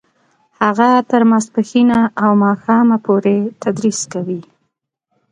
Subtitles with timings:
[0.61, 4.41] هغه تر ماسپښینه او ماښامه پورې تدریس کوي